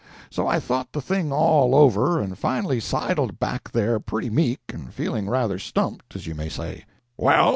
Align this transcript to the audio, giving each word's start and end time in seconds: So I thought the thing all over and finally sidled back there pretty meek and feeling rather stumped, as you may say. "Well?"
So 0.31 0.47
I 0.47 0.59
thought 0.59 0.93
the 0.93 0.99
thing 1.01 1.31
all 1.31 1.75
over 1.75 2.19
and 2.19 2.35
finally 2.35 2.79
sidled 2.79 3.37
back 3.39 3.69
there 3.71 3.99
pretty 3.99 4.31
meek 4.31 4.59
and 4.69 4.91
feeling 4.91 5.29
rather 5.29 5.59
stumped, 5.59 6.15
as 6.15 6.25
you 6.25 6.33
may 6.33 6.49
say. 6.49 6.85
"Well?" 7.17 7.49